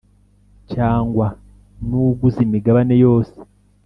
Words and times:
cyangwa 0.73 1.27
n 1.87 1.89
uguze 2.05 2.39
imigabane 2.47 2.95
yose 3.03 3.37